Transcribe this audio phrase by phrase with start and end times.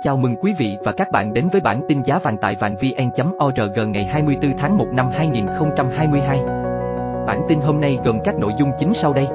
[0.00, 2.76] Chào mừng quý vị và các bạn đến với bản tin giá vàng tại vàng
[2.76, 6.38] vn.org ngày 24 tháng 1 năm 2022.
[7.26, 9.26] Bản tin hôm nay gồm các nội dung chính sau đây.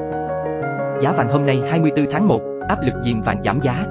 [1.03, 3.85] Giá vàng hôm nay 24 tháng 1, áp lực diện vàng giảm giá.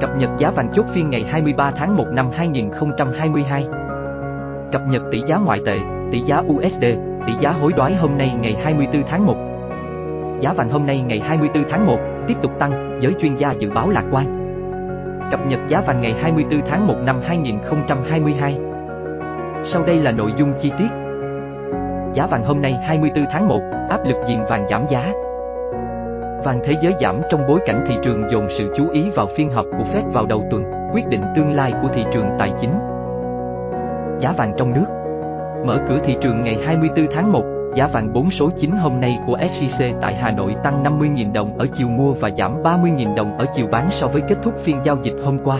[0.00, 3.66] Cập nhật giá vàng chốt phiên ngày 23 tháng 1 năm 2022.
[4.72, 5.78] Cập nhật tỷ giá ngoại tệ,
[6.12, 6.84] tỷ giá USD,
[7.26, 9.36] tỷ giá hối đoái hôm nay ngày 24 tháng 1.
[10.40, 11.98] Giá vàng hôm nay ngày 24 tháng 1
[12.28, 14.37] tiếp tục tăng, giới chuyên gia dự báo lạc quan.
[15.30, 18.58] Cập nhật giá vàng ngày 24 tháng 1 năm 2022.
[19.64, 20.88] Sau đây là nội dung chi tiết.
[22.14, 25.12] Giá vàng hôm nay 24 tháng 1, áp lực diện vàng giảm giá.
[26.44, 29.50] Vàng thế giới giảm trong bối cảnh thị trường dồn sự chú ý vào phiên
[29.50, 32.72] họp của Fed vào đầu tuần, quyết định tương lai của thị trường tài chính.
[34.20, 34.86] Giá vàng trong nước
[35.64, 39.18] Mở cửa thị trường ngày 24 tháng 1, Giá vàng 4 số 9 hôm nay
[39.26, 43.38] của SJC tại Hà Nội tăng 50.000 đồng ở chiều mua và giảm 30.000 đồng
[43.38, 45.58] ở chiều bán so với kết thúc phiên giao dịch hôm qua.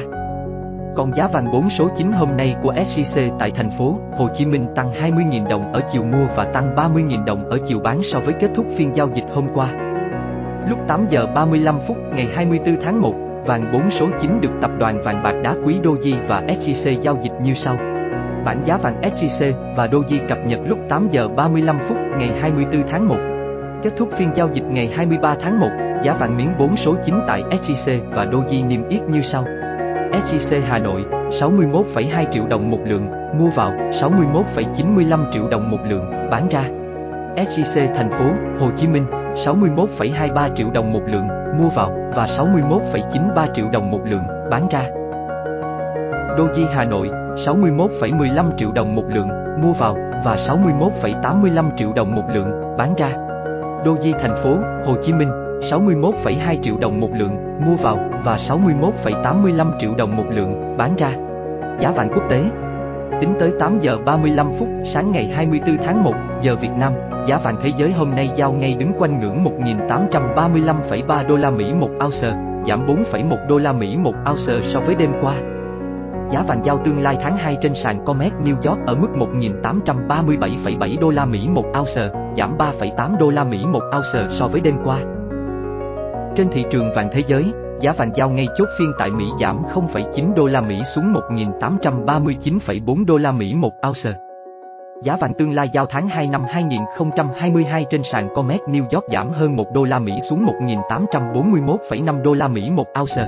[0.96, 4.46] Còn giá vàng 4 số 9 hôm nay của SJC tại thành phố Hồ Chí
[4.46, 8.18] Minh tăng 20.000 đồng ở chiều mua và tăng 30.000 đồng ở chiều bán so
[8.18, 9.68] với kết thúc phiên giao dịch hôm qua.
[10.68, 13.14] Lúc 8 giờ 35 phút ngày 24 tháng 1,
[13.46, 17.18] vàng 4 số 9 được tập đoàn vàng bạc đá quý Doji và SJC giao
[17.22, 17.97] dịch như sau.
[18.44, 22.82] Bản giá vàng SJC và Doji cập nhật lúc 8 giờ 35 phút ngày 24
[22.90, 23.16] tháng 1.
[23.82, 25.68] Kết thúc phiên giao dịch ngày 23 tháng 1,
[26.04, 29.44] giá vàng miếng 4 số 9 tại SJC và Doji niêm yết như sau.
[30.12, 36.10] SJC Hà Nội 61,2 triệu đồng một lượng, mua vào 61,95 triệu đồng một lượng,
[36.30, 36.64] bán ra.
[37.36, 38.24] SJC thành phố
[38.60, 41.28] Hồ Chí Minh 61,23 triệu đồng một lượng,
[41.58, 44.82] mua vào và 61,93 triệu đồng một lượng, bán ra.
[46.38, 47.10] Doji Hà Nội
[47.46, 49.28] 61,15 triệu đồng một lượng,
[49.62, 53.08] mua vào, và 61,85 triệu đồng một lượng, bán ra.
[53.84, 55.28] Doji thành phố, Hồ Chí Minh,
[55.60, 61.12] 61,2 triệu đồng một lượng, mua vào, và 61,85 triệu đồng một lượng, bán ra.
[61.80, 62.42] Giá vàng quốc tế
[63.20, 66.92] Tính tới 8 giờ 35 phút sáng ngày 24 tháng 1 giờ Việt Nam,
[67.26, 71.72] giá vàng thế giới hôm nay giao ngay đứng quanh ngưỡng 1.835,3 đô la Mỹ
[71.72, 72.32] một ounce,
[72.68, 75.34] giảm 4,1 đô la Mỹ một ounce so với đêm qua.
[76.32, 80.98] Giá vàng giao tương lai tháng 2 trên sàn Comex New York ở mức 1.837,7
[81.00, 84.74] đô la Mỹ một ounce, giảm 3,8 đô la Mỹ một ounce so với đêm
[84.84, 84.98] qua.
[86.36, 89.62] Trên thị trường vàng thế giới, giá vàng giao ngay chốt phiên tại Mỹ giảm
[89.74, 94.18] 0,9 đô la Mỹ xuống 1.839,4 đô la Mỹ một ounce.
[95.02, 99.30] Giá vàng tương lai giao tháng 2 năm 2022 trên sàn Comex New York giảm
[99.30, 103.26] hơn 1 đô la Mỹ xuống 1.841,5 đô la Mỹ một ounce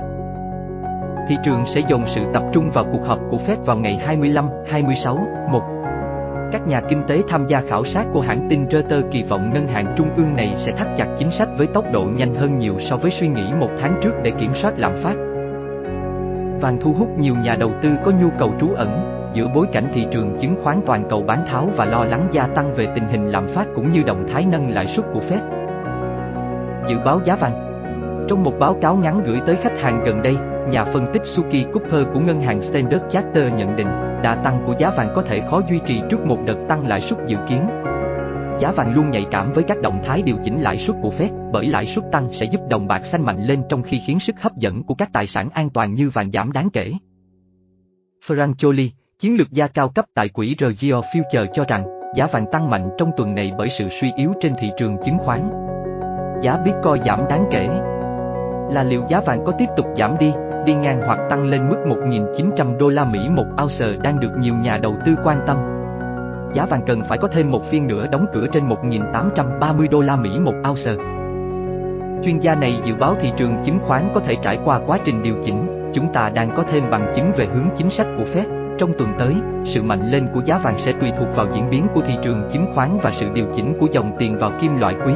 [1.27, 4.45] thị trường sẽ dồn sự tập trung vào cuộc họp của Fed vào ngày 25,
[4.67, 5.19] 26,
[5.51, 5.61] 1.
[6.51, 9.67] Các nhà kinh tế tham gia khảo sát của hãng tin Reuters kỳ vọng ngân
[9.67, 12.75] hàng trung ương này sẽ thắt chặt chính sách với tốc độ nhanh hơn nhiều
[12.79, 15.15] so với suy nghĩ một tháng trước để kiểm soát lạm phát.
[16.61, 19.85] Vàng thu hút nhiều nhà đầu tư có nhu cầu trú ẩn, giữa bối cảnh
[19.93, 23.07] thị trường chứng khoán toàn cầu bán tháo và lo lắng gia tăng về tình
[23.07, 25.41] hình lạm phát cũng như động thái nâng lãi suất của Fed.
[26.89, 27.67] Dự báo giá vàng
[28.29, 30.37] Trong một báo cáo ngắn gửi tới khách hàng gần đây,
[30.71, 33.87] Nhà phân tích Suki Cooper của ngân hàng Standard Charter nhận định,
[34.23, 37.01] đà tăng của giá vàng có thể khó duy trì trước một đợt tăng lãi
[37.01, 37.61] suất dự kiến.
[38.59, 41.51] Giá vàng luôn nhạy cảm với các động thái điều chỉnh lãi suất của Fed,
[41.51, 44.35] bởi lãi suất tăng sẽ giúp đồng bạc xanh mạnh lên trong khi khiến sức
[44.41, 46.91] hấp dẫn của các tài sản an toàn như vàng giảm đáng kể.
[48.27, 48.89] Frank Joly,
[49.19, 52.89] chiến lược gia cao cấp tại quỹ Regio Future cho rằng, giá vàng tăng mạnh
[52.97, 55.49] trong tuần này bởi sự suy yếu trên thị trường chứng khoán.
[56.41, 57.67] Giá Bitcoin giảm đáng kể.
[58.71, 60.33] Là liệu giá vàng có tiếp tục giảm đi,
[60.65, 64.55] đi ngang hoặc tăng lên mức 1.900 đô la Mỹ một ounce đang được nhiều
[64.55, 65.57] nhà đầu tư quan tâm.
[66.53, 70.15] Giá vàng cần phải có thêm một phiên nữa đóng cửa trên 1.830 đô la
[70.15, 70.91] Mỹ một ounce.
[72.23, 75.23] Chuyên gia này dự báo thị trường chứng khoán có thể trải qua quá trình
[75.23, 78.77] điều chỉnh, chúng ta đang có thêm bằng chứng về hướng chính sách của Fed.
[78.77, 79.35] Trong tuần tới,
[79.65, 82.49] sự mạnh lên của giá vàng sẽ tùy thuộc vào diễn biến của thị trường
[82.51, 85.13] chứng khoán và sự điều chỉnh của dòng tiền vào kim loại quý.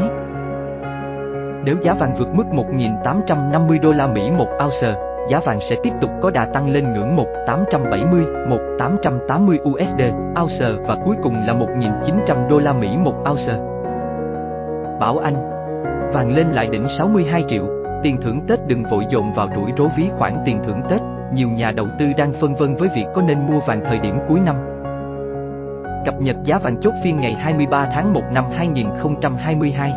[1.66, 5.94] Nếu giá vàng vượt mức 1.850 đô la Mỹ một ounce, giá vàng sẽ tiếp
[6.02, 10.02] tục có đà tăng lên ngưỡng 1870, 1880 USD
[10.42, 13.54] ounce và cuối cùng là 1.900 đô la Mỹ một ounce.
[15.00, 15.36] Bảo Anh
[16.14, 17.68] Vàng lên lại đỉnh 62 triệu,
[18.04, 21.02] tiền thưởng Tết đừng vội dồn vào rủi rố ví khoản tiền thưởng Tết,
[21.34, 24.20] nhiều nhà đầu tư đang phân vân với việc có nên mua vàng thời điểm
[24.28, 24.56] cuối năm.
[26.06, 29.94] Cập nhật giá vàng chốt phiên ngày 23 tháng 1 năm 2022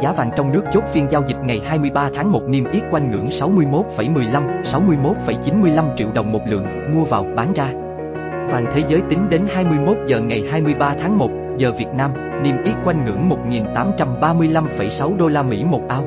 [0.00, 3.10] Giá vàng trong nước chốt phiên giao dịch ngày 23 tháng 1 niêm yết quanh
[3.10, 7.72] ngưỡng 61,15, 61,95 triệu đồng một lượng, mua vào, bán ra.
[8.50, 12.10] Vàng thế giới tính đến 21 giờ ngày 23 tháng 1 giờ Việt Nam,
[12.42, 13.28] niêm yết quanh ngưỡng
[13.74, 16.04] 1.835,6 đô la Mỹ một ao.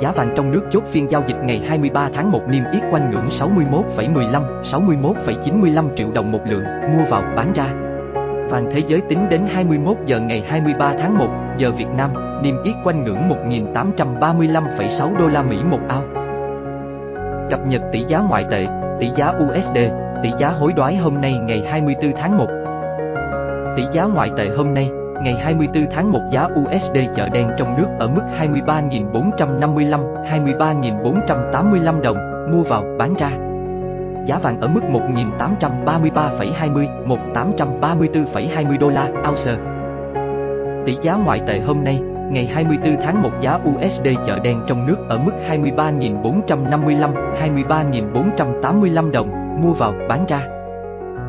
[0.00, 3.10] Giá vàng trong nước chốt phiên giao dịch ngày 23 tháng 1 niêm yết quanh
[3.10, 7.66] ngưỡng 61,15, 61,95 triệu đồng một lượng, mua vào, bán ra.
[8.50, 11.28] Vàng thế giới tính đến 21 giờ ngày 23 tháng 1
[11.58, 12.10] giờ Việt Nam,
[12.42, 13.28] niêm yết quanh ngưỡng
[13.74, 16.02] 1.835,6 đô la Mỹ một ao.
[17.50, 18.66] Cập nhật tỷ giá ngoại tệ,
[19.00, 19.78] tỷ giá USD,
[20.22, 22.46] tỷ giá hối đoái hôm nay ngày 24 tháng 1.
[23.76, 24.90] Tỷ giá ngoại tệ hôm nay,
[25.22, 32.16] ngày 24 tháng 1 giá USD chợ đen trong nước ở mức 23.455, 23.485 đồng,
[32.52, 33.30] mua vào, bán ra.
[34.26, 39.56] Giá vàng ở mức 1.833,20, 1.834,20 đô la, ounce.
[40.86, 42.00] Tỷ giá ngoại tệ hôm nay,
[42.30, 49.30] ngày 24 tháng 1 giá USD chợ đen trong nước ở mức 23.455, 23.485 đồng,
[49.62, 50.40] mua vào, bán ra.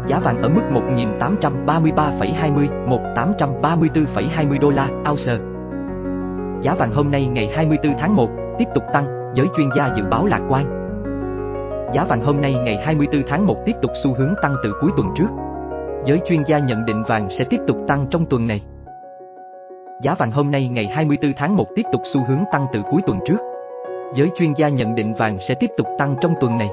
[0.08, 5.38] Giá vàng ở mức 1.833,20, 1.834,20 đô la, ounce.
[6.62, 10.04] Giá vàng hôm nay ngày 24 tháng 1, tiếp tục tăng, giới chuyên gia dự
[10.12, 10.66] báo lạc quan.
[11.94, 14.92] Giá vàng hôm nay ngày 24 tháng 1 tiếp tục xu hướng tăng từ cuối
[14.98, 15.28] tuần trước.
[16.06, 18.62] Giới chuyên gia nhận định vàng sẽ tiếp tục tăng trong tuần này.
[20.02, 23.02] Giá vàng hôm nay ngày 24 tháng 1 tiếp tục xu hướng tăng từ cuối
[23.06, 23.38] tuần trước.
[24.16, 26.70] Giới chuyên gia nhận định vàng sẽ tiếp tục tăng trong tuần này.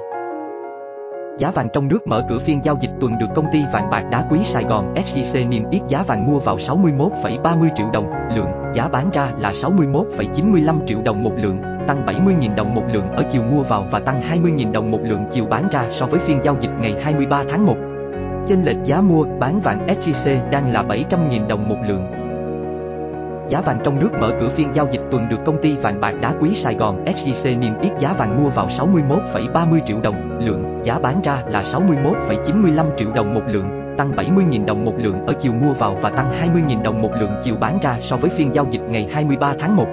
[1.38, 4.04] Giá vàng trong nước mở cửa phiên giao dịch tuần được công ty vàng bạc
[4.10, 8.48] đá quý Sài Gòn SJC niêm yết giá vàng mua vào 61,30 triệu đồng lượng,
[8.74, 13.24] giá bán ra là 61,95 triệu đồng một lượng, tăng 70.000 đồng một lượng ở
[13.32, 16.40] chiều mua vào và tăng 20.000 đồng một lượng chiều bán ra so với phiên
[16.42, 17.76] giao dịch ngày 23 tháng 1.
[18.48, 22.23] Chênh lệch giá mua bán vàng SJC đang là 700.000 đồng một lượng.
[23.48, 26.14] Giá vàng trong nước mở cửa phiên giao dịch tuần được công ty vàng bạc
[26.20, 30.80] đá quý Sài Gòn SJC niêm yết giá vàng mua vào 61,30 triệu đồng lượng,
[30.84, 35.34] giá bán ra là 61,95 triệu đồng một lượng, tăng 70.000 đồng một lượng ở
[35.40, 38.54] chiều mua vào và tăng 20.000 đồng một lượng chiều bán ra so với phiên
[38.54, 39.86] giao dịch ngày 23 tháng 1.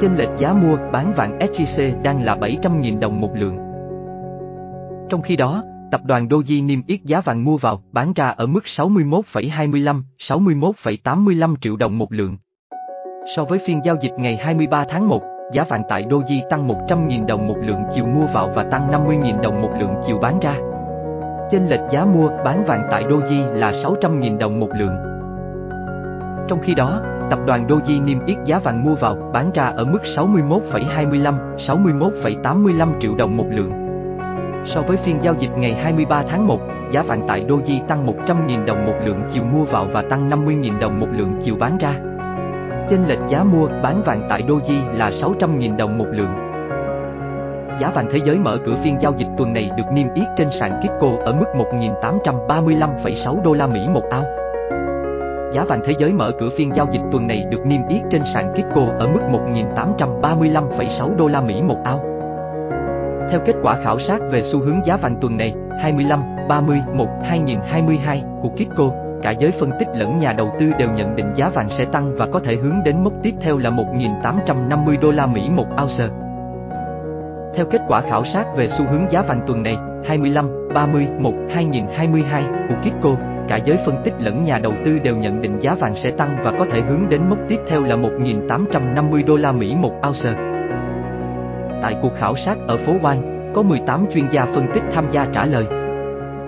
[0.00, 3.56] Chênh lệch giá mua bán vàng SJC đang là 700.000 đồng một lượng.
[5.08, 8.46] Trong khi đó, tập đoàn Doji niêm yết giá vàng mua vào, bán ra ở
[8.46, 12.36] mức 61,25, 61,85 triệu đồng một lượng.
[13.34, 17.26] So với phiên giao dịch ngày 23 tháng 1, giá vàng tại Doji tăng 100.000
[17.26, 20.54] đồng một lượng chiều mua vào và tăng 50.000 đồng một lượng chiều bán ra.
[21.50, 24.96] Chênh lệch giá mua bán vàng tại Doji là 600.000 đồng một lượng.
[26.48, 27.00] Trong khi đó,
[27.30, 33.00] tập đoàn Doji niêm yết giá vàng mua vào, bán ra ở mức 61,25, 61,85
[33.00, 33.72] triệu đồng một lượng.
[34.66, 36.60] So với phiên giao dịch ngày 23 tháng 1,
[36.92, 40.78] giá vàng tại Doji tăng 100.000 đồng một lượng chiều mua vào và tăng 50.000
[40.78, 42.15] đồng một lượng chiều bán ra.
[42.90, 46.34] Chênh lệch giá mua bán vàng tại Doji là 600.000 đồng một lượng.
[47.80, 50.50] Giá vàng thế giới mở cửa phiên giao dịch tuần này được niêm yết trên
[50.50, 54.22] sàn Kitco ở mức 1.835,6 đô la Mỹ một ao.
[55.54, 58.22] Giá vàng thế giới mở cửa phiên giao dịch tuần này được niêm yết trên
[58.34, 62.00] sàn Kitco ở mức 1.835,6 đô la Mỹ một ao.
[63.30, 67.06] Theo kết quả khảo sát về xu hướng giá vàng tuần này, 25, 30, 1,
[67.24, 71.48] 2022 của Kitco, cả giới phân tích lẫn nhà đầu tư đều nhận định giá
[71.48, 75.26] vàng sẽ tăng và có thể hướng đến mốc tiếp theo là 1.850 đô la
[75.26, 76.08] Mỹ một ounce.
[77.54, 81.32] Theo kết quả khảo sát về xu hướng giá vàng tuần này, 25, 30, 1,
[81.50, 83.10] 2022 của Kitco,
[83.48, 86.36] cả giới phân tích lẫn nhà đầu tư đều nhận định giá vàng sẽ tăng
[86.44, 90.34] và có thể hướng đến mốc tiếp theo là 1.850 đô la Mỹ một ounce.
[91.82, 95.26] Tại cuộc khảo sát ở phố Wall, có 18 chuyên gia phân tích tham gia
[95.32, 95.85] trả lời.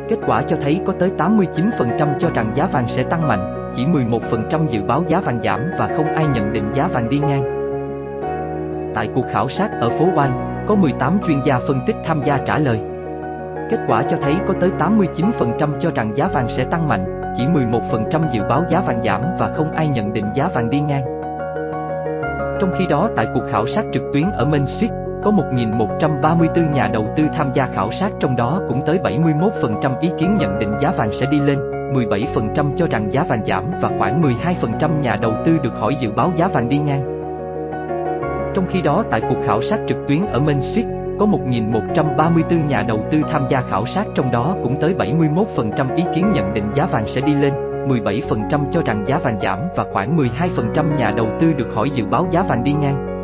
[0.08, 3.86] Kết quả cho thấy có tới 89% cho rằng giá vàng sẽ tăng mạnh, chỉ
[3.86, 7.42] 11% dự báo giá vàng giảm và không ai nhận định giá vàng đi ngang.
[8.94, 10.30] Tại cuộc khảo sát ở phố Wall,
[10.66, 12.80] có 18 chuyên gia phân tích tham gia trả lời.
[13.70, 17.46] Kết quả cho thấy có tới 89% cho rằng giá vàng sẽ tăng mạnh, chỉ
[17.46, 21.04] 11% dự báo giá vàng giảm và không ai nhận định giá vàng đi ngang.
[22.60, 24.92] Trong khi đó tại cuộc khảo sát trực tuyến ở Main Street,
[25.24, 30.10] có 1.134 nhà đầu tư tham gia khảo sát trong đó cũng tới 71% ý
[30.18, 31.58] kiến nhận định giá vàng sẽ đi lên,
[31.94, 36.10] 17% cho rằng giá vàng giảm và khoảng 12% nhà đầu tư được hỏi dự
[36.10, 37.18] báo giá vàng đi ngang.
[38.54, 40.86] Trong khi đó tại cuộc khảo sát trực tuyến ở Main Street,
[41.18, 46.04] có 1.134 nhà đầu tư tham gia khảo sát trong đó cũng tới 71% ý
[46.14, 47.52] kiến nhận định giá vàng sẽ đi lên,
[47.88, 52.04] 17% cho rằng giá vàng giảm và khoảng 12% nhà đầu tư được hỏi dự
[52.06, 53.17] báo giá vàng đi ngang.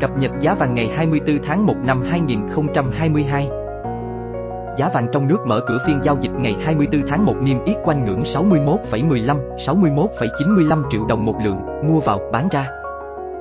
[0.00, 3.48] Cập nhật giá vàng ngày 24 tháng 1 năm 2022
[4.78, 7.76] Giá vàng trong nước mở cửa phiên giao dịch ngày 24 tháng 1 niêm yết
[7.84, 12.68] quanh ngưỡng 61,15, 61,95 triệu đồng một lượng, mua vào, bán ra.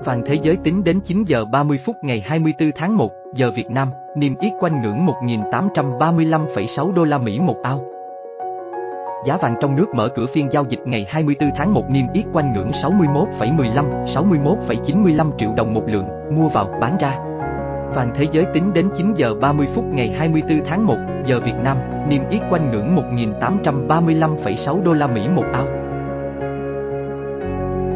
[0.05, 3.71] Vàng thế giới tính đến 9 giờ 30 phút ngày 24 tháng 1, giờ Việt
[3.71, 7.96] Nam, niêm yết quanh ngưỡng 1.835,6 đô la Mỹ một ao.
[9.25, 12.25] Giá vàng trong nước mở cửa phiên giao dịch ngày 24 tháng 1 niêm yết
[12.33, 17.17] quanh ngưỡng 61,15, 61,95 triệu đồng một lượng, mua vào, bán ra.
[17.95, 20.95] Vàng thế giới tính đến 9 giờ 30 phút ngày 24 tháng 1
[21.25, 21.77] giờ Việt Nam,
[22.09, 25.86] niêm yết quanh ngưỡng 1.835,6 đô la Mỹ một ao.